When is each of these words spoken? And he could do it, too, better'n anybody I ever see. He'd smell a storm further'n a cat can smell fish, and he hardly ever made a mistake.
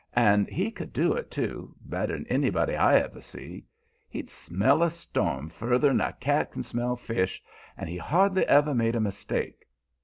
And 0.15 0.47
he 0.49 0.71
could 0.71 0.93
do 0.93 1.13
it, 1.13 1.29
too, 1.29 1.75
better'n 1.85 2.25
anybody 2.27 2.75
I 2.75 2.97
ever 2.97 3.21
see. 3.21 3.67
He'd 4.09 4.31
smell 4.31 4.81
a 4.81 4.89
storm 4.89 5.47
further'n 5.51 6.01
a 6.01 6.11
cat 6.13 6.53
can 6.53 6.63
smell 6.63 6.95
fish, 6.95 7.39
and 7.77 7.87
he 7.87 7.97
hardly 7.97 8.43
ever 8.47 8.73
made 8.73 8.95
a 8.95 8.99
mistake. 8.99 9.65